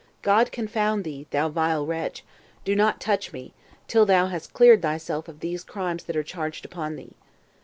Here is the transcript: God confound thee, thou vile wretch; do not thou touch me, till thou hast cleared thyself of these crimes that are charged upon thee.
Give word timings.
God 0.23 0.51
confound 0.51 1.03
thee, 1.03 1.27
thou 1.29 1.47
vile 1.49 1.85
wretch; 1.85 2.23
do 2.65 2.75
not 2.75 2.95
thou 2.99 3.05
touch 3.13 3.31
me, 3.31 3.53
till 3.87 4.03
thou 4.03 4.25
hast 4.25 4.51
cleared 4.51 4.81
thyself 4.81 5.27
of 5.27 5.41
these 5.41 5.63
crimes 5.63 6.05
that 6.05 6.15
are 6.17 6.23
charged 6.23 6.65
upon 6.65 6.95
thee. 6.95 7.13